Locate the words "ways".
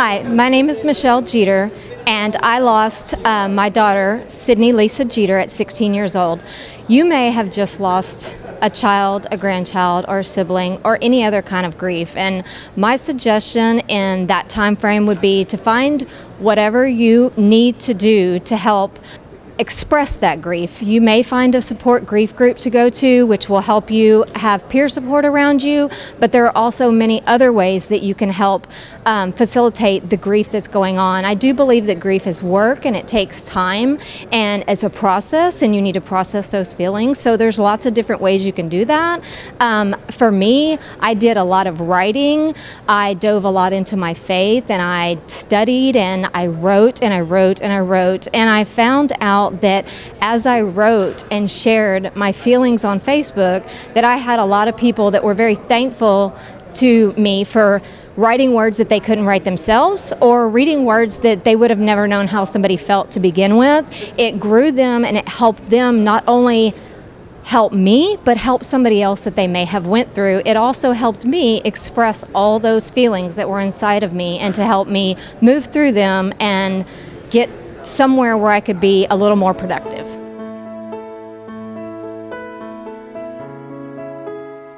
27.52-27.88, 38.20-38.46